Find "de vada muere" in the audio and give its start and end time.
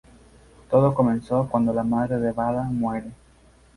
2.17-3.11